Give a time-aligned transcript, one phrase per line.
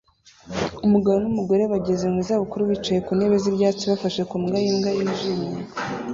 [0.85, 5.59] Umugabo n'umugore bageze mu zabukuru bicaye ku ntebe z'ibyatsi bafashe ku mbwa y'imbwa yijimye